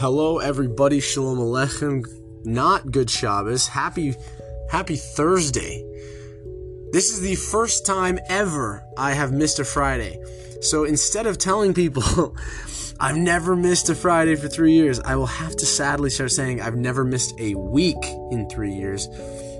[0.00, 1.00] Hello, everybody.
[1.00, 2.06] Shalom Aleichem.
[2.44, 3.66] Not good Shabbos.
[3.66, 4.14] Happy,
[4.70, 5.84] happy Thursday.
[6.92, 10.22] This is the first time ever I have missed a Friday.
[10.60, 12.36] So instead of telling people
[13.00, 16.60] I've never missed a Friday for three years, I will have to sadly start saying
[16.60, 19.08] I've never missed a week in three years.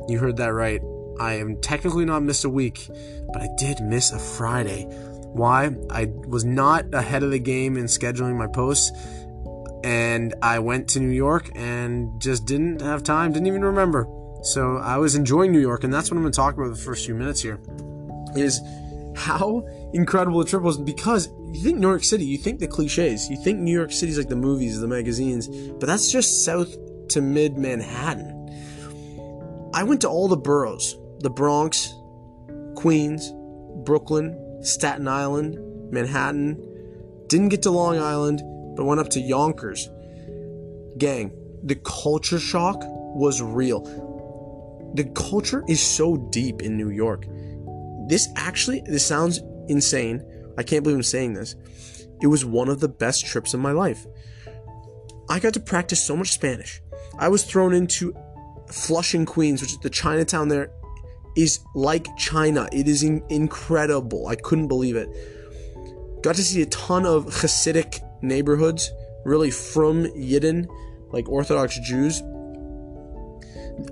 [0.06, 0.80] You heard that right.
[1.18, 2.86] I am technically not missed a week,
[3.32, 4.84] but I did miss a Friday.
[5.32, 5.74] Why?
[5.90, 8.92] I was not ahead of the game in scheduling my posts
[9.84, 14.06] and I went to New York and just didn't have time, didn't even remember.
[14.42, 16.80] So I was enjoying New York, and that's what I'm going to talk about the
[16.80, 17.60] first few minutes here.
[18.36, 18.60] Is
[19.16, 23.28] how incredible the trip was because you think New York City, you think the cliches,
[23.28, 26.76] you think New York City's like the movies, the magazines, but that's just south
[27.08, 28.34] to mid Manhattan.
[29.74, 31.94] I went to all the boroughs the Bronx,
[32.76, 33.32] Queens,
[33.84, 35.58] Brooklyn, Staten Island,
[35.92, 36.56] Manhattan,
[37.26, 38.40] didn't get to Long Island,
[38.78, 39.90] but went up to Yonkers.
[40.98, 41.32] Gang,
[41.64, 43.82] the culture shock was real.
[44.94, 47.26] The culture is so deep in New York.
[48.08, 50.24] This actually, this sounds insane.
[50.56, 51.56] I can't believe I'm saying this.
[52.22, 54.06] It was one of the best trips of my life.
[55.28, 56.80] I got to practice so much Spanish.
[57.18, 58.14] I was thrown into
[58.68, 60.70] Flushing, Queens, which is the Chinatown there,
[61.36, 62.68] is like China.
[62.72, 64.28] It is in- incredible.
[64.28, 65.08] I couldn't believe it.
[66.22, 68.92] Got to see a ton of Hasidic neighborhoods,
[69.24, 70.66] really from Yidden,
[71.12, 72.22] like Orthodox Jews.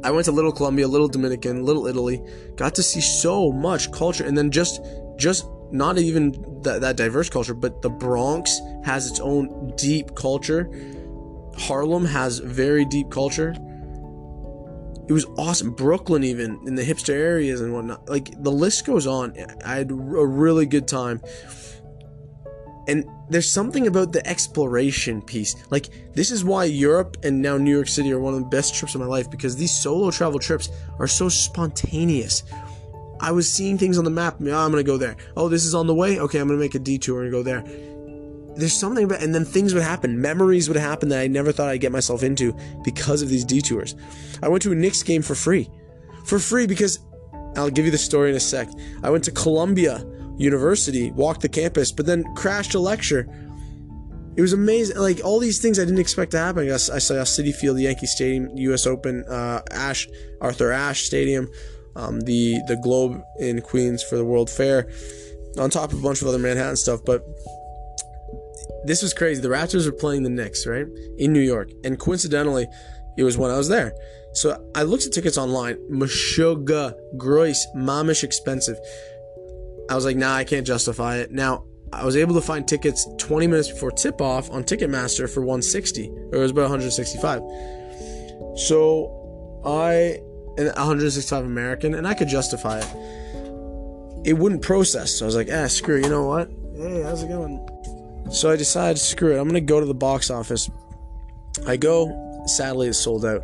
[0.02, 2.20] I went to Little Colombia, Little Dominican, Little Italy.
[2.56, 4.80] Got to see so much culture, and then just,
[5.16, 10.69] just not even that, that diverse culture, but the Bronx has its own deep culture.
[11.56, 13.54] Harlem has very deep culture.
[15.08, 15.70] It was awesome.
[15.70, 18.08] Brooklyn, even in the hipster areas and whatnot.
[18.08, 19.34] Like the list goes on.
[19.64, 21.20] I had a really good time.
[22.88, 25.56] And there's something about the exploration piece.
[25.70, 28.74] Like, this is why Europe and now New York City are one of the best
[28.74, 32.44] trips of my life because these solo travel trips are so spontaneous.
[33.20, 34.36] I was seeing things on the map.
[34.41, 35.16] Oh, I'm going to go there.
[35.36, 36.20] Oh, this is on the way.
[36.20, 37.64] Okay, I'm going to make a detour and go there.
[38.56, 40.20] There's something about, and then things would happen.
[40.20, 43.96] Memories would happen that I never thought I'd get myself into because of these detours.
[44.42, 45.69] I went to a Knicks game for free.
[46.25, 47.00] For free because
[47.56, 48.69] I'll give you the story in a sec.
[49.02, 50.04] I went to Columbia
[50.38, 53.26] university, walked the campus, but then crashed a lecture.
[54.36, 54.98] It was amazing.
[54.98, 56.64] Like all these things I didn't expect to happen.
[56.64, 58.86] I, guess I saw Citi Field, the Yankee Stadium, U.S.
[58.86, 60.08] Open, uh, Ashe,
[60.41, 61.48] Arthur Ashe Stadium,
[61.96, 64.91] um, the the Globe in Queens for the World Fair,
[65.58, 67.00] on top of a bunch of other Manhattan stuff.
[67.04, 67.25] But
[68.84, 69.41] this was crazy.
[69.41, 70.86] The Raptors were playing the Knicks, right,
[71.16, 72.66] in New York, and coincidentally,
[73.16, 73.94] it was when I was there.
[74.34, 75.76] So I looked at tickets online.
[75.91, 78.78] Meshuga, gross, mamish expensive.
[79.88, 81.30] I was like, nah, I can't justify it.
[81.30, 85.41] Now, I was able to find tickets 20 minutes before tip off on Ticketmaster for
[85.41, 87.41] 160, or it was about 165.
[88.56, 90.20] So I,
[90.58, 92.88] and 165 American, and I could justify it.
[94.25, 95.96] It wouldn't process, so I was like, ah, screw.
[95.96, 96.50] You know what?
[96.76, 97.66] Hey, how's it going?
[98.32, 99.38] So I decided, screw it.
[99.38, 100.69] I'm gonna go to the box office.
[101.66, 102.44] I go.
[102.46, 103.42] Sadly, it's sold out.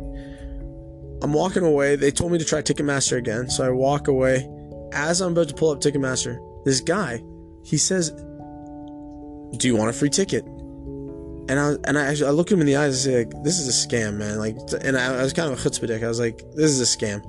[1.21, 1.95] I'm walking away.
[1.95, 4.49] They told me to try Ticketmaster again, so I walk away
[4.93, 7.21] as I'm about to pull up Ticketmaster, this guy,
[7.63, 12.61] he says, "Do you want a free ticket?" And I and I, I look him
[12.61, 15.23] in the eyes and say, like, "This is a scam, man." Like, and I, I
[15.23, 16.03] was kind of a chutzpah dick.
[16.03, 17.23] I was like, "This is a scam."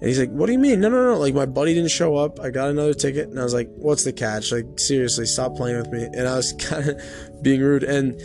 [0.00, 0.80] And he's like, "What do you mean?
[0.80, 1.18] No, no, no!
[1.18, 2.40] Like, my buddy didn't show up.
[2.40, 4.52] I got another ticket." And I was like, "What's the catch?
[4.52, 7.84] Like, seriously, stop playing with me." And I was kind of being rude.
[7.84, 8.20] And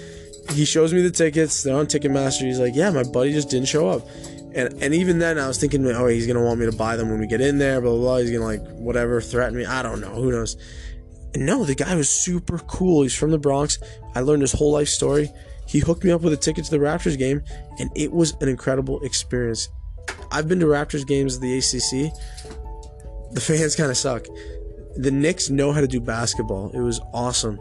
[0.51, 1.63] he shows me the tickets.
[1.63, 2.41] They're on Ticketmaster.
[2.41, 4.07] He's like, "Yeah, my buddy just didn't show up."
[4.53, 7.09] And and even then, I was thinking, oh, he's gonna want me to buy them
[7.09, 7.99] when we get in there, blah blah.
[7.99, 8.17] blah.
[8.17, 9.65] He's gonna like whatever threaten me.
[9.65, 10.09] I don't know.
[10.09, 10.57] Who knows?
[11.33, 13.03] And no, the guy was super cool.
[13.03, 13.79] He's from the Bronx.
[14.15, 15.31] I learned his whole life story.
[15.67, 17.43] He hooked me up with a ticket to the Raptors game,
[17.77, 19.69] and it was an incredible experience.
[20.31, 22.11] I've been to Raptors games at the ACC.
[23.33, 24.25] The fans kind of suck.
[24.95, 26.71] The Knicks know how to do basketball.
[26.71, 27.59] It was awesome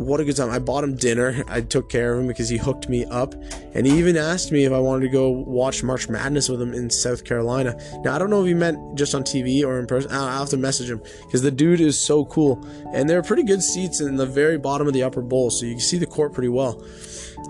[0.00, 0.48] what a good time.
[0.48, 1.44] I bought him dinner.
[1.46, 3.34] I took care of him because he hooked me up.
[3.74, 6.72] And he even asked me if I wanted to go watch March Madness with him
[6.72, 7.78] in South Carolina.
[8.02, 10.10] Now, I don't know if he meant just on TV or in person.
[10.10, 12.66] I'll have to message him because the dude is so cool.
[12.94, 15.66] And there are pretty good seats in the very bottom of the upper bowl, so
[15.66, 16.82] you can see the court pretty well.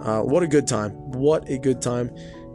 [0.03, 0.91] Uh, what a good time.
[1.13, 2.11] What a good time.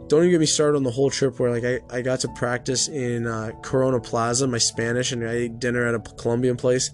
[0.08, 2.28] Don't even get me started on the whole trip where like I, I got to
[2.28, 6.90] practice in uh, Corona Plaza, my Spanish, and I ate dinner at a Colombian place.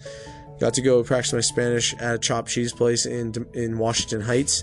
[0.62, 4.62] Got to go practice my Spanish at a chopped cheese place in in Washington Heights.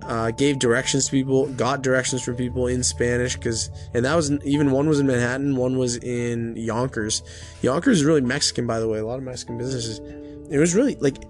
[0.00, 4.30] Uh, gave directions to people, got directions from people in Spanish because, and that was
[4.44, 7.22] even one was in Manhattan, one was in Yonkers.
[7.60, 8.98] Yonkers is really Mexican, by the way.
[8.98, 9.98] A lot of Mexican businesses.
[10.50, 11.22] It was really like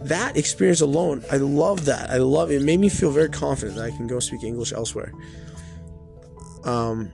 [0.00, 2.10] that experience alone, I love that.
[2.10, 2.62] I love it.
[2.62, 5.12] made me feel very confident that I can go speak English elsewhere.
[6.64, 7.12] Um,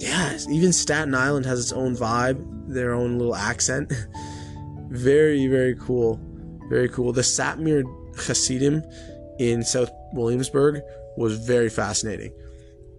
[0.00, 3.90] yeah, even Staten Island has its own vibe, their own little accent.
[4.92, 6.20] very, very cool.
[6.68, 7.12] Very cool.
[7.12, 7.82] The Satmar
[8.16, 8.82] Hasidim
[9.38, 10.80] in South Williamsburg
[11.16, 12.32] was very fascinating.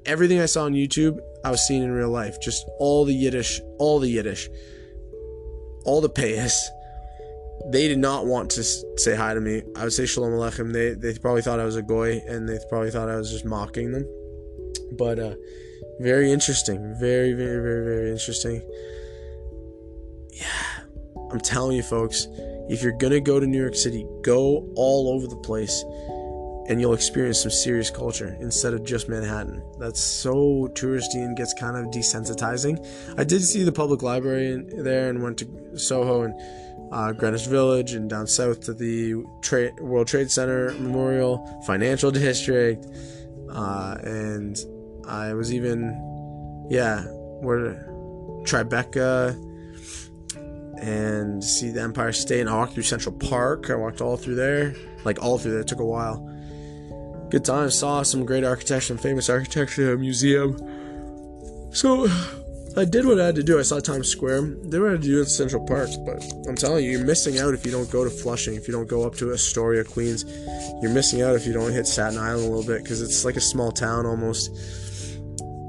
[0.06, 2.40] Everything I saw on YouTube, I was seeing in real life.
[2.42, 4.50] Just all the Yiddish, all the Yiddish,
[5.86, 6.54] all the payas
[7.66, 9.62] they did not want to say hi to me.
[9.76, 10.74] I would say shalom aleichem.
[10.74, 13.46] They they probably thought I was a goy, and they probably thought I was just
[13.46, 14.06] mocking them.
[14.98, 15.36] But uh,
[16.00, 18.62] very interesting, very very very very interesting.
[20.32, 20.73] Yeah,
[21.34, 22.28] I'm telling you, folks,
[22.70, 25.84] if you're gonna go to New York City, go all over the place,
[26.70, 29.64] and you'll experience some serious culture instead of just Manhattan.
[29.80, 32.86] That's so touristy and gets kind of desensitizing.
[33.18, 36.36] I did see the public library in there and went to Soho and
[36.92, 42.86] uh, Greenwich Village, and down south to the Tra- World Trade Center Memorial Financial District.
[43.50, 44.58] Uh, and
[45.08, 47.02] I was even, yeah,
[47.42, 47.90] where
[48.44, 49.36] Tribeca
[50.84, 52.42] and see the Empire State.
[52.42, 53.70] And I walked through Central Park.
[53.70, 54.76] I walked all through there,
[55.06, 55.62] like all through there.
[55.62, 56.30] It took a while.
[57.30, 57.70] Good time.
[57.70, 60.58] Saw some great architecture and famous architecture museum.
[61.72, 62.08] So
[62.76, 63.60] I did what I had to do.
[63.60, 64.42] I saw Times Square.
[64.42, 65.90] Did what I had to do it in Central Park.
[66.06, 68.74] But I'm telling you, you're missing out if you don't go to Flushing, if you
[68.74, 70.26] don't go up to Astoria, Queens.
[70.82, 73.38] You're missing out if you don't hit Staten Island a little bit because it's like
[73.38, 74.52] a small town almost.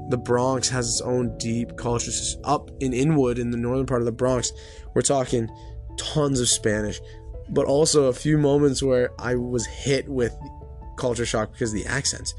[0.09, 2.11] The Bronx has its own deep culture.
[2.43, 4.51] Up in Inwood, in the northern part of the Bronx,
[4.93, 5.49] we're talking
[5.97, 7.01] tons of Spanish,
[7.49, 10.35] but also a few moments where I was hit with
[10.97, 12.33] culture shock because of the accents.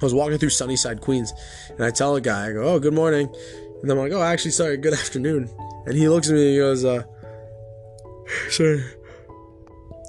[0.00, 1.32] I was walking through Sunnyside, Queens,
[1.70, 3.32] and I tell a guy, I go, "Oh, good morning,"
[3.82, 5.50] and I'm like, "Oh, actually, sorry, good afternoon."
[5.86, 7.02] And he looks at me and he goes, uh,
[8.50, 8.84] "Sorry."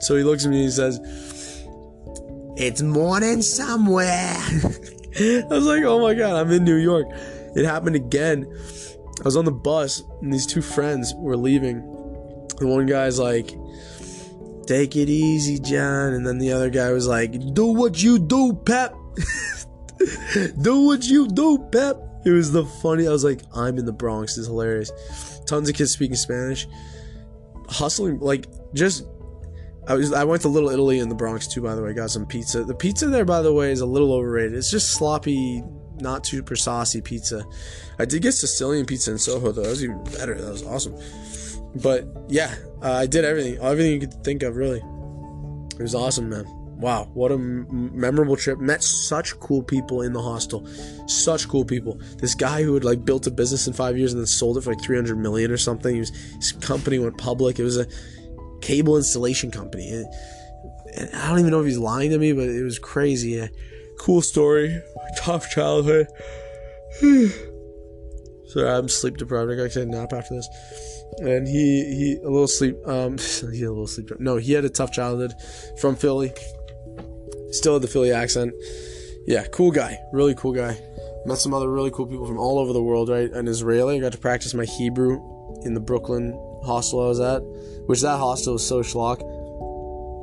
[0.01, 0.99] So he looks at me and he says,
[2.57, 4.37] "It's morning somewhere."
[5.19, 7.07] I was like, "Oh my god, I'm in New York."
[7.55, 8.45] It happened again.
[9.19, 11.77] I was on the bus and these two friends were leaving.
[12.59, 13.53] And one guy's like,
[14.65, 18.53] "Take it easy, John," and then the other guy was like, "Do what you do,
[18.53, 18.95] Pep."
[20.61, 21.97] do what you do, Pep.
[22.25, 23.07] It was the funny.
[23.07, 24.37] I was like, I'm in the Bronx.
[24.37, 24.91] Is hilarious.
[25.45, 26.67] Tons of kids speaking Spanish,
[27.67, 29.05] hustling like just.
[29.87, 31.61] I was I went to Little Italy in the Bronx too.
[31.61, 32.63] By the way, got some pizza.
[32.63, 34.53] The pizza there, by the way, is a little overrated.
[34.53, 35.63] It's just sloppy,
[35.99, 37.45] not super saucy pizza.
[37.97, 39.63] I did get Sicilian pizza in Soho though.
[39.63, 40.39] That was even better.
[40.39, 40.95] That was awesome.
[41.81, 44.55] But yeah, uh, I did everything, everything you could think of.
[44.55, 46.45] Really, it was awesome, man
[46.81, 48.59] wow, what a m- memorable trip.
[48.59, 50.67] Met such cool people in the hostel.
[51.07, 52.01] Such cool people.
[52.17, 54.61] This guy who had like built a business in five years and then sold it
[54.61, 55.99] for like 300 million or something.
[55.99, 57.59] Was, his company went public.
[57.59, 57.85] It was a
[58.61, 59.89] cable installation company.
[59.89, 60.05] And,
[60.95, 63.37] and I don't even know if he's lying to me, but it was crazy.
[63.39, 63.49] A
[63.99, 64.81] cool story.
[65.17, 66.07] Tough childhood.
[68.47, 69.49] Sorry, I'm sleep deprived.
[69.49, 70.49] I gotta take a nap after this.
[71.19, 73.17] And he he a little sleep um
[73.51, 74.11] he a little sleep.
[74.19, 75.33] No, he had a tough childhood
[75.79, 76.33] from Philly.
[77.51, 78.53] Still had the Philly accent.
[79.25, 79.97] Yeah, cool guy.
[80.11, 80.77] Really cool guy.
[81.25, 83.31] Met some other really cool people from all over the world, right?
[83.31, 83.97] An Israeli.
[83.97, 85.21] I got to practice my Hebrew
[85.63, 86.31] in the Brooklyn
[86.63, 87.41] hostel I was at,
[87.87, 89.21] which that hostel was so schlock.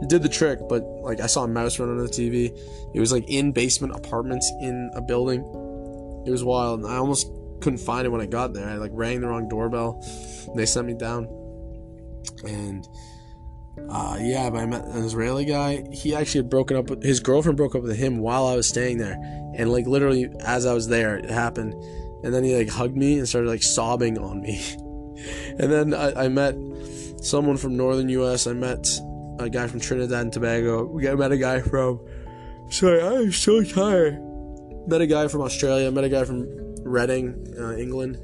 [0.03, 2.57] It did the trick, but like I saw a mouse run on the TV.
[2.95, 5.41] It was like in basement apartments in a building.
[6.27, 6.81] It was wild.
[6.81, 7.27] and I almost
[7.61, 8.69] couldn't find it when I got there.
[8.69, 10.05] I like rang the wrong doorbell.
[10.55, 11.25] they sent me down.
[12.47, 12.87] And
[13.91, 15.85] uh, yeah, but I met an Israeli guy.
[15.93, 18.69] He actually had broken up with his girlfriend broke up with him while I was
[18.69, 19.17] staying there,
[19.57, 21.73] and like literally as I was there, it happened.
[22.25, 24.61] And then he like hugged me and started like sobbing on me.
[25.59, 26.55] and then I, I, met
[27.21, 28.47] someone from northern U.S.
[28.47, 28.89] I met
[29.39, 30.85] a guy from Trinidad and Tobago.
[30.85, 32.01] We got met a guy from.
[32.71, 34.19] Sorry, I'm so tired.
[34.87, 35.91] Met a guy from Australia.
[35.91, 36.47] Met a guy from
[36.85, 38.19] Reading, uh, England.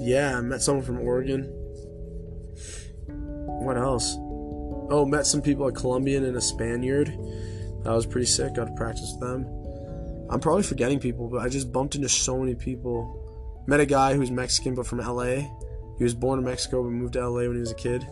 [0.00, 1.52] Yeah, I met someone from Oregon
[3.60, 4.16] what else?
[4.18, 7.08] Oh, met some people, a Colombian and a Spaniard.
[7.84, 8.54] That was pretty sick.
[8.54, 9.46] Got to practice with them.
[10.30, 13.18] I'm probably forgetting people, but I just bumped into so many people.
[13.66, 15.48] Met a guy who's Mexican but from LA.
[15.98, 18.06] He was born in Mexico but moved to LA when he was a kid.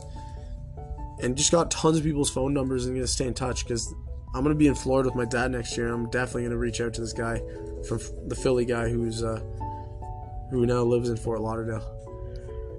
[1.20, 3.92] And just got tons of people's phone numbers and gonna stay in touch because
[4.34, 5.92] I'm gonna be in Florida with my dad next year.
[5.92, 7.40] I'm definitely gonna reach out to this guy
[7.88, 9.40] from the Philly guy who's uh,
[10.50, 11.94] who now lives in Fort Lauderdale.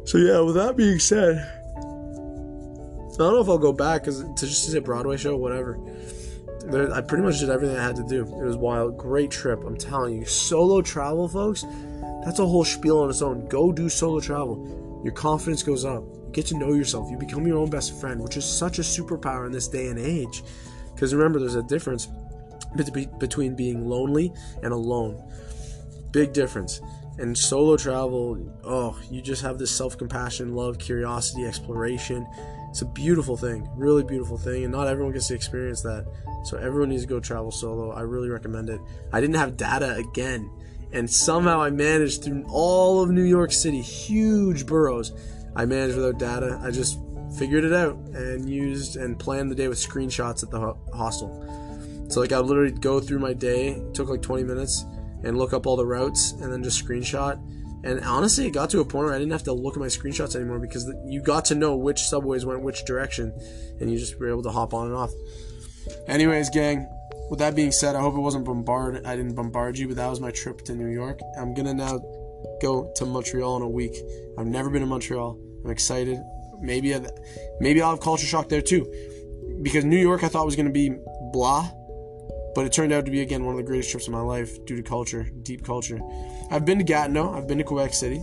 [0.06, 1.38] So yeah, with that being said,
[3.20, 5.78] I don't know if I'll go back because to just a Broadway show, whatever.
[6.66, 8.22] There, I pretty much did everything I had to do.
[8.22, 9.62] It was wild, great trip.
[9.66, 11.66] I'm telling you, solo travel, folks.
[12.24, 13.48] That's a whole spiel on its own.
[13.48, 15.02] Go do solo travel.
[15.04, 16.04] Your confidence goes up.
[16.04, 17.10] You get to know yourself.
[17.10, 19.98] You become your own best friend, which is such a superpower in this day and
[19.98, 20.44] age.
[20.94, 22.10] Because remember, there's a difference
[23.20, 25.22] between being lonely and alone.
[26.12, 26.82] Big difference.
[27.18, 32.28] And solo travel, oh, you just have this self compassion, love, curiosity, exploration.
[32.70, 36.06] It's a beautiful thing, really beautiful thing, and not everyone gets to experience that.
[36.46, 37.92] So everyone needs to go travel solo.
[37.92, 38.80] I really recommend it.
[39.12, 40.50] I didn't have data again,
[40.92, 45.12] and somehow I managed through all of New York City, huge boroughs.
[45.56, 46.60] I managed without data.
[46.64, 47.00] I just
[47.38, 51.46] figured it out and used and planned the day with screenshots at the ho- hostel.
[52.10, 54.86] So like I would literally go through my day, took like 20 minutes,
[55.24, 57.40] and look up all the routes and then just screenshot.
[57.84, 59.88] And honestly, it got to a point where I didn't have to look at my
[59.88, 63.32] screenshots anymore because you got to know which subways went which direction,
[63.80, 65.12] and you just were able to hop on and off.
[66.08, 66.88] Anyways, gang,
[67.30, 69.06] with that being said, I hope it wasn't bombard.
[69.06, 71.20] I didn't bombard you, but that was my trip to New York.
[71.40, 72.00] I'm gonna now
[72.62, 73.96] go to Montreal in a week.
[74.38, 75.38] I've never been to Montreal.
[75.64, 76.20] I'm excited.
[76.60, 77.06] Maybe I,
[77.60, 78.92] maybe I'll have culture shock there too,
[79.62, 80.92] because New York I thought was gonna be
[81.32, 81.70] blah,
[82.56, 84.66] but it turned out to be again one of the greatest trips of my life
[84.66, 86.00] due to culture, deep culture.
[86.52, 87.34] I've been to Gatineau.
[87.34, 88.20] I've been to Quebec City.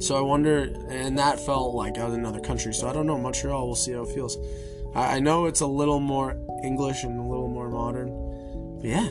[0.00, 2.72] So I wonder, and that felt like I was in another country.
[2.74, 3.18] So I don't know.
[3.18, 4.36] Montreal, we'll see how it feels.
[4.94, 7.41] I, I know it's a little more English and a little
[8.82, 9.08] yeah,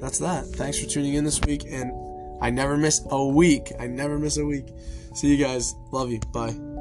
[0.00, 0.46] that's that.
[0.46, 1.64] Thanks for tuning in this week.
[1.70, 1.92] And
[2.42, 3.72] I never miss a week.
[3.78, 4.68] I never miss a week.
[5.14, 5.74] See you guys.
[5.92, 6.20] Love you.
[6.32, 6.71] Bye.